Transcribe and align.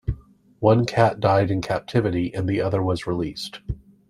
One 0.61 0.87
cat 0.87 1.19
died 1.19 1.51
in 1.51 1.61
captivity, 1.61 2.33
and 2.33 2.49
the 2.49 2.59
other 2.59 2.81
was 2.81 3.05
released. 3.05 3.59